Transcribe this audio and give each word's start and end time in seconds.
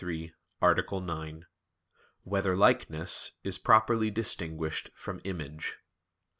93, 0.03 0.33
Art. 0.63 0.79
9] 1.03 1.45
Whether 2.23 2.57
"Likeness" 2.57 3.33
Is 3.43 3.59
Properly 3.59 4.09
Distinguished 4.09 4.89
from 4.95 5.21
"Image"? 5.23 5.77